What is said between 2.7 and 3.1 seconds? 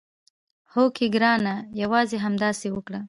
وکړه.